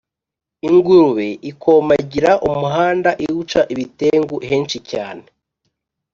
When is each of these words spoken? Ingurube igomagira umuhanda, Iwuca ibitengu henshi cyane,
Ingurube 0.67 1.27
igomagira 1.49 2.31
umuhanda, 2.49 3.09
Iwuca 3.25 3.61
ibitengu 3.73 4.35
henshi 4.49 4.77
cyane, 4.91 5.23